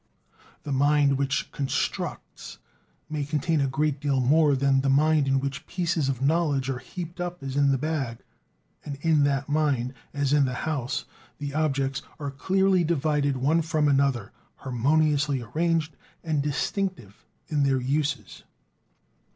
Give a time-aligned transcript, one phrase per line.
[0.63, 2.57] The mind which constructs
[3.07, 6.79] may contain a great deal more than that mind in which pieces of knowledge are
[6.79, 8.17] heaped up as in the bag;
[8.83, 11.05] and in that mind, as in the house,
[11.37, 18.41] the objects are clearly divided one from another, harmoniously arranged, and distinctive in their uses.